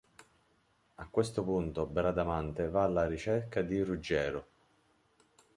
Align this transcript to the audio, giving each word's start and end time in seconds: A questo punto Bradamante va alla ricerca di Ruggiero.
A 0.95 1.05
questo 1.11 1.43
punto 1.43 1.85
Bradamante 1.85 2.67
va 2.69 2.81
alla 2.85 3.05
ricerca 3.05 3.61
di 3.61 3.79
Ruggiero. 3.83 4.47